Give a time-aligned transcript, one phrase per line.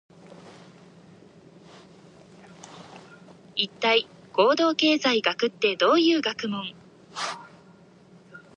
[3.53, 6.73] 一体、行動経済学ってどういう学問？